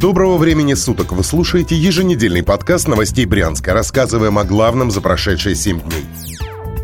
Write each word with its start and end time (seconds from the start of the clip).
Доброго 0.00 0.38
времени 0.38 0.72
суток! 0.72 1.12
Вы 1.12 1.22
слушаете 1.22 1.76
еженедельный 1.76 2.42
подкаст 2.42 2.88
новостей 2.88 3.26
Брянска. 3.26 3.74
Рассказываем 3.74 4.38
о 4.38 4.44
главном 4.44 4.90
за 4.90 5.02
прошедшие 5.02 5.54
7 5.54 5.78
дней. 5.78 6.06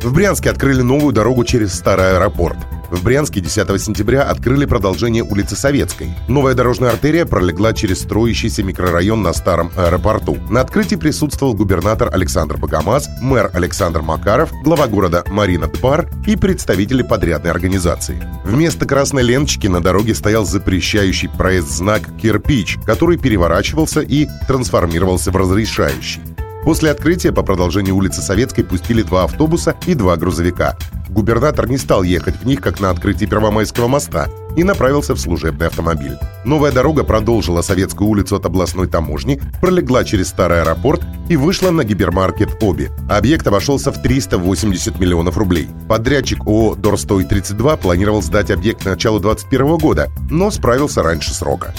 В 0.00 0.14
Брянске 0.14 0.48
открыли 0.48 0.80
новую 0.80 1.12
дорогу 1.12 1.44
через 1.44 1.74
старый 1.74 2.16
аэропорт. 2.16 2.56
В 2.92 3.02
Брянске 3.02 3.40
10 3.40 3.80
сентября 3.80 4.22
открыли 4.24 4.66
продолжение 4.66 5.22
улицы 5.22 5.56
Советской. 5.56 6.10
Новая 6.28 6.52
дорожная 6.52 6.90
артерия 6.90 7.24
пролегла 7.24 7.72
через 7.72 8.02
строящийся 8.02 8.62
микрорайон 8.62 9.22
на 9.22 9.32
старом 9.32 9.72
аэропорту. 9.78 10.36
На 10.50 10.60
открытии 10.60 10.96
присутствовал 10.96 11.54
губернатор 11.54 12.10
Александр 12.12 12.58
Богомаз, 12.58 13.08
мэр 13.22 13.50
Александр 13.54 14.02
Макаров, 14.02 14.52
глава 14.62 14.88
города 14.88 15.24
Марина 15.28 15.68
Тпар 15.68 16.06
и 16.26 16.36
представители 16.36 17.02
подрядной 17.02 17.50
организации. 17.50 18.22
Вместо 18.44 18.84
красной 18.84 19.22
ленточки 19.22 19.68
на 19.68 19.82
дороге 19.82 20.14
стоял 20.14 20.44
запрещающий 20.44 21.30
проезд 21.30 21.70
знак 21.70 22.02
«Кирпич», 22.20 22.76
который 22.84 23.16
переворачивался 23.16 24.02
и 24.02 24.28
трансформировался 24.46 25.30
в 25.30 25.36
разрешающий. 25.36 26.20
После 26.64 26.90
открытия 26.90 27.32
по 27.32 27.42
продолжению 27.42 27.96
улицы 27.96 28.22
Советской 28.22 28.62
пустили 28.62 29.02
два 29.02 29.24
автобуса 29.24 29.74
и 29.86 29.94
два 29.94 30.16
грузовика. 30.16 30.76
Губернатор 31.08 31.68
не 31.68 31.76
стал 31.76 32.04
ехать 32.04 32.36
в 32.36 32.46
них, 32.46 32.60
как 32.60 32.80
на 32.80 32.90
открытии 32.90 33.26
Первомайского 33.26 33.88
моста, 33.88 34.28
и 34.56 34.62
направился 34.62 35.14
в 35.14 35.20
служебный 35.20 35.66
автомобиль. 35.66 36.16
Новая 36.44 36.70
дорога 36.70 37.02
продолжила 37.02 37.62
Советскую 37.62 38.08
улицу 38.08 38.36
от 38.36 38.46
областной 38.46 38.86
таможни, 38.86 39.40
пролегла 39.60 40.04
через 40.04 40.28
старый 40.28 40.62
аэропорт 40.62 41.02
и 41.28 41.36
вышла 41.36 41.70
на 41.70 41.84
гипермаркет 41.84 42.62
«Оби». 42.62 42.90
Объект 43.10 43.46
обошелся 43.46 43.90
в 43.90 44.00
380 44.00 45.00
миллионов 45.00 45.36
рублей. 45.36 45.68
Подрядчик 45.88 46.46
ООО 46.46 46.76
«Дорстой-32» 46.76 47.76
планировал 47.78 48.22
сдать 48.22 48.50
объект 48.50 48.82
к 48.82 48.86
началу 48.86 49.18
2021 49.18 49.78
года, 49.78 50.10
но 50.30 50.50
справился 50.50 51.02
раньше 51.02 51.34
срока. 51.34 51.74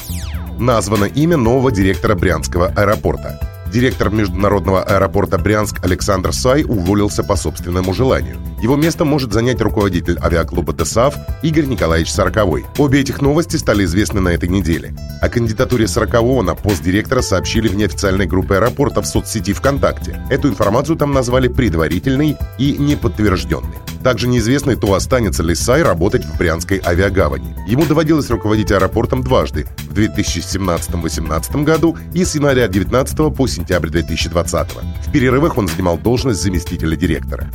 Названо 0.59 1.05
имя 1.05 1.37
нового 1.37 1.71
директора 1.71 2.15
Брянского 2.15 2.67
аэропорта– 2.75 3.39
Директор 3.73 4.11
международного 4.11 4.83
аэропорта 4.83 5.39
Брянск 5.39 5.83
Александр 5.83 6.31
Сай 6.31 6.63
уволился 6.63 7.23
по 7.23 7.35
собственному 7.35 7.91
желанию. 7.91 8.37
Его 8.61 8.75
место 8.75 9.03
может 9.03 9.33
занять 9.33 9.59
руководитель 9.61 10.19
авиаклуба 10.21 10.73
ДСАФ 10.73 11.15
Игорь 11.41 11.65
Николаевич 11.65 12.11
Сороковой. 12.11 12.65
Обе 12.77 13.01
этих 13.01 13.19
новости 13.19 13.57
стали 13.57 13.83
известны 13.85 14.21
на 14.21 14.29
этой 14.29 14.47
неделе. 14.47 14.93
О 15.21 15.27
кандидатуре 15.27 15.87
Сорокового 15.87 16.43
на 16.43 16.53
пост 16.53 16.83
директора 16.83 17.21
сообщили 17.21 17.67
в 17.67 17.75
неофициальной 17.75 18.27
группе 18.27 18.55
аэропорта 18.55 19.01
в 19.01 19.07
соцсети 19.07 19.53
ВКонтакте. 19.53 20.23
Эту 20.29 20.49
информацию 20.49 20.95
там 20.95 21.11
назвали 21.11 21.47
предварительной 21.47 22.37
и 22.59 22.77
неподтвержденной. 22.77 23.79
Также 24.03 24.27
неизвестно, 24.27 24.75
то 24.75 24.93
останется 24.93 25.43
ли 25.43 25.55
Сай 25.55 25.81
работать 25.83 26.25
в 26.25 26.37
Брянской 26.37 26.81
авиагавани. 26.85 27.55
Ему 27.67 27.85
доводилось 27.85 28.29
руководить 28.29 28.71
аэропортом 28.71 29.23
дважды– 29.23 29.65
в 29.93 29.95
2017-2018 29.95 31.63
году 31.63 31.97
и 32.13 32.25
с 32.25 32.35
января 32.35 32.67
2019 32.67 33.35
по 33.35 33.47
сентябрь 33.47 33.89
2020. 33.89 34.67
В 35.05 35.11
перерывах 35.11 35.57
он 35.57 35.67
занимал 35.67 35.97
должность 35.97 36.41
заместителя 36.41 36.95
директора. 36.95 37.51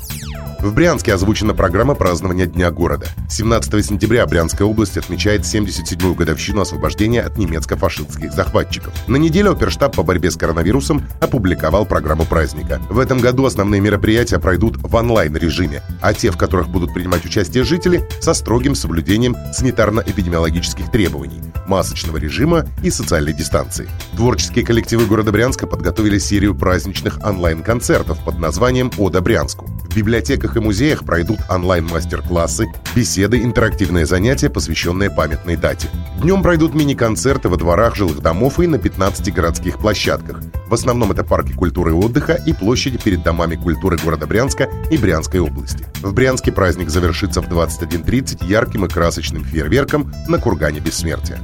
В 0.60 0.74
Брянске 0.74 1.14
озвучена 1.14 1.54
программа 1.54 1.94
празднования 1.94 2.46
Дня 2.46 2.72
города. 2.72 3.06
17 3.30 3.84
сентября 3.84 4.26
Брянская 4.26 4.66
область 4.66 4.96
отмечает 4.96 5.42
77-ю 5.42 6.16
годовщину 6.16 6.62
освобождения 6.62 7.22
от 7.22 7.38
немецко-фашистских 7.38 8.32
захватчиков. 8.32 8.92
На 9.06 9.16
неделю 9.16 9.52
оперштаб 9.52 9.94
по 9.94 10.02
борьбе 10.02 10.32
с 10.32 10.36
коронавирусом 10.36 11.06
опубликовал 11.20 11.86
программу 11.86 12.24
праздника. 12.24 12.80
В 12.90 12.98
этом 12.98 13.20
году 13.20 13.44
основные 13.44 13.80
мероприятия 13.80 14.40
пройдут 14.40 14.78
в 14.78 14.92
онлайн-режиме, 14.92 15.80
а 16.00 16.12
те, 16.12 16.32
в 16.32 16.36
которых 16.36 16.68
будут 16.68 16.92
принимать 16.92 17.24
участие 17.24 17.62
жители, 17.62 18.08
со 18.20 18.34
строгим 18.34 18.74
соблюдением 18.74 19.36
санитарно-эпидемиологических 19.56 20.90
требований, 20.90 21.40
масочного 21.68 22.16
режима 22.16 22.66
и 22.82 22.90
социальной 22.90 23.32
дистанции. 23.32 23.88
Творческие 24.16 24.64
коллективы 24.66 25.06
города 25.06 25.30
Брянска 25.30 25.68
подготовили 25.68 26.18
серию 26.18 26.56
праздничных 26.56 27.20
онлайн-концертов 27.24 28.18
под 28.24 28.40
названием 28.40 28.90
«Ода 28.98 29.20
Брянску». 29.20 29.70
Библиотеках 29.98 30.56
и 30.56 30.60
музеях 30.60 31.04
пройдут 31.04 31.40
онлайн-мастер-классы, 31.50 32.68
беседы, 32.94 33.42
интерактивные 33.42 34.06
занятия, 34.06 34.48
посвященные 34.48 35.10
памятной 35.10 35.56
дате. 35.56 35.88
Днем 36.22 36.40
пройдут 36.40 36.72
мини-концерты 36.72 37.48
во 37.48 37.56
дворах 37.56 37.96
жилых 37.96 38.20
домов 38.20 38.60
и 38.60 38.68
на 38.68 38.78
15 38.78 39.34
городских 39.34 39.78
площадках. 39.78 40.40
В 40.68 40.74
основном 40.74 41.10
это 41.10 41.24
парки 41.24 41.52
культуры 41.52 41.90
и 41.90 41.94
отдыха 41.94 42.34
и 42.34 42.52
площади 42.52 42.96
перед 42.96 43.24
домами 43.24 43.56
культуры 43.56 43.96
города 43.96 44.28
Брянска 44.28 44.68
и 44.88 44.96
Брянской 44.96 45.40
области. 45.40 45.84
В 46.00 46.12
Брянске 46.12 46.52
праздник 46.52 46.90
завершится 46.90 47.42
в 47.42 47.48
21.30 47.48 48.46
ярким 48.46 48.84
и 48.84 48.88
красочным 48.88 49.44
фейерверком 49.44 50.12
на 50.28 50.38
Кургане 50.38 50.78
Бессмертия. 50.78 51.40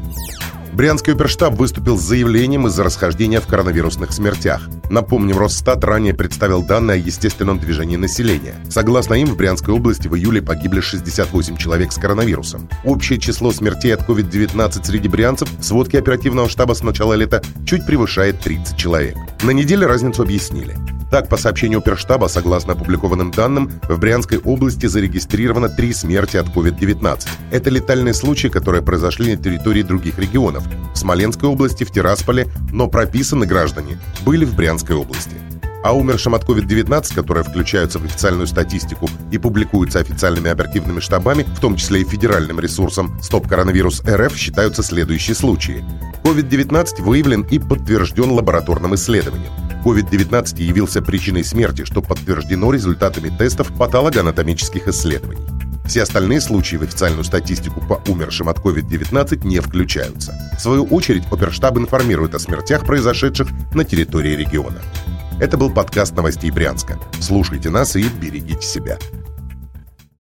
Брянский 0.75 1.13
оперштаб 1.13 1.55
выступил 1.55 1.97
с 1.97 2.03
заявлением 2.03 2.67
из-за 2.67 2.83
расхождения 2.83 3.41
в 3.41 3.47
коронавирусных 3.47 4.13
смертях. 4.13 4.69
Напомним, 4.91 5.39
Росстат 5.39 5.85
ранее 5.85 6.15
представил 6.15 6.65
данные 6.65 6.97
о 6.97 7.07
естественном 7.07 7.61
движении 7.61 7.95
населения. 7.95 8.57
Согласно 8.69 9.15
им, 9.15 9.29
в 9.29 9.37
Брянской 9.37 9.73
области 9.73 10.09
в 10.09 10.17
июле 10.17 10.43
погибли 10.43 10.81
68 10.81 11.57
человек 11.59 11.93
с 11.93 11.97
коронавирусом. 11.97 12.69
Общее 12.83 13.21
число 13.21 13.53
смертей 13.53 13.95
от 13.95 14.03
COVID-19 14.09 14.85
среди 14.85 15.09
брянцев 15.09 15.49
в 15.57 15.63
сводке 15.63 15.99
оперативного 16.01 16.49
штаба 16.49 16.75
с 16.75 16.83
начала 16.83 17.15
лета 17.15 17.41
чуть 17.65 17.87
превышает 17.87 18.41
30 18.41 18.77
человек. 18.77 19.17
На 19.45 19.53
неделе 19.53 19.87
разницу 19.87 20.23
объяснили. 20.23 20.77
Так, 21.15 21.29
по 21.29 21.37
сообщению 21.37 21.81
Перштаба, 21.81 22.27
согласно 22.27 22.73
опубликованным 22.73 23.31
данным, 23.31 23.71
в 23.89 24.01
Брянской 24.01 24.39
области 24.39 24.87
зарегистрировано 24.87 25.69
три 25.69 25.93
смерти 25.93 26.39
от 26.39 26.49
COVID-19. 26.49 27.29
Это 27.53 27.71
летальные 27.71 28.15
случаи, 28.15 28.49
которые 28.49 28.83
произошли 28.83 29.37
на 29.37 29.41
территории 29.41 29.83
других 29.83 30.19
регионов. 30.19 30.65
В 30.93 30.99
Смоленской 30.99 31.49
области, 31.49 31.85
в 31.85 31.93
Тирасполе, 31.93 32.49
но 32.73 32.89
прописаны 32.89 33.47
граждане 33.47 34.01
были 34.27 34.45
в 34.45 34.57
Брянской 34.57 34.97
области. 34.97 35.37
А 35.85 35.97
умершим 35.97 36.35
от 36.35 36.43
COVID-19, 36.43 37.15
которые 37.15 37.45
включаются 37.45 38.01
в 38.01 38.05
официальную 38.05 38.49
статистику 38.49 39.09
и 39.31 39.39
публикуются 39.39 40.01
официальными 40.01 40.51
оперативными 40.51 40.99
штабами, 40.99 41.45
в 41.45 41.61
том 41.61 41.77
числе 41.77 42.01
и 42.01 42.05
федеральным 42.05 42.59
ресурсом 42.59 43.17
«Стоп 43.23 43.47
коронавирус 43.47 44.03
РФ», 44.05 44.37
считаются 44.37 44.83
следующие 44.83 45.37
случаи. 45.37 45.85
COVID-19 46.25 47.03
выявлен 47.03 47.43
и 47.43 47.61
подтвержден 47.61 48.33
лабораторным 48.33 48.97
исследованием. 48.97 49.53
COVID-19 49.85 50.63
явился 50.63 51.03
причиной 51.03 51.45
смерти, 51.45 51.85
что 51.85 52.01
подтверждено 52.01 52.73
результатами 52.73 53.29
тестов 53.29 53.71
патологоанатомических 53.77 54.89
исследований. 54.89 55.45
Все 55.87 56.03
остальные 56.03 56.41
случаи 56.41 56.77
в 56.77 56.83
официальную 56.83 57.25
статистику 57.25 57.83
по 57.83 58.01
умершим 58.11 58.49
от 58.49 58.59
COVID-19 58.59 59.47
не 59.47 59.61
включаются. 59.61 60.35
В 60.57 60.61
свою 60.63 60.85
очередь, 60.85 61.25
Оперштаб 61.31 61.77
информирует 61.77 62.35
о 62.35 62.39
смертях, 62.39 62.87
произошедших 62.87 63.49
на 63.75 63.85
территории 63.85 64.35
региона. 64.35 64.81
Это 65.39 65.59
был 65.59 65.71
подкаст 65.71 66.17
новостей 66.17 66.51
Брянска. 66.51 66.99
Слушайте 67.21 67.69
нас 67.69 67.97
и 67.97 68.05
берегите 68.09 68.67
себя. 68.67 68.99